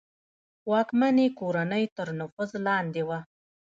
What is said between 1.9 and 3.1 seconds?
تر نفوذ لاندې